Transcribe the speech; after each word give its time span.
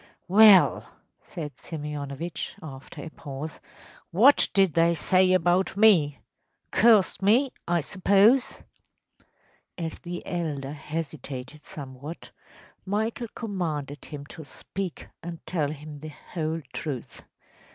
‚ÄĚ 0.01 0.03
‚ÄúWell,‚ÄĚ 0.35 0.87
said 1.21 1.55
Simeonovitch, 1.59 2.55
after 2.63 3.03
a 3.03 3.11
pause, 3.11 3.59
“what 4.09 4.49
did 4.51 4.73
they 4.73 4.95
say 4.95 5.31
about 5.31 5.77
me? 5.77 6.17
Cursed 6.71 7.21
me, 7.21 7.51
I 7.67 7.81
suppose?‚ÄĚ 7.81 8.63
As 9.85 9.99
the 9.99 10.25
elder 10.25 10.73
hesitated 10.73 11.63
somewhat, 11.63 12.31
Michael 12.83 13.27
commanded 13.35 14.05
him 14.05 14.25
to 14.25 14.43
speak 14.43 15.07
and 15.21 15.45
tell 15.45 15.69
him 15.69 15.99
the 15.99 16.15
whole 16.33 16.61
truth. 16.73 17.21